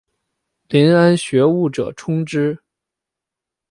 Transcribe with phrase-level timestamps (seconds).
[0.67, 2.57] 遴谙学务者充之。